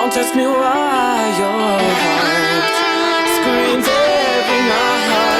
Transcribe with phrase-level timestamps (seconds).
[0.00, 5.39] Don't ask me why your heart screams every night.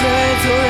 [0.00, 0.67] 在左。